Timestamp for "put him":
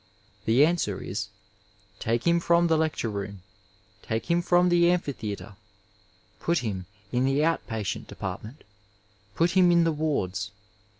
6.41-6.87, 9.37-9.69